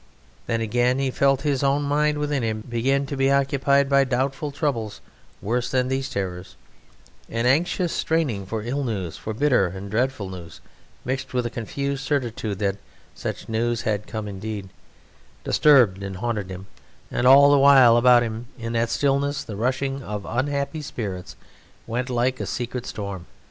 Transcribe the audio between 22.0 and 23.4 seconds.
like a secret storm.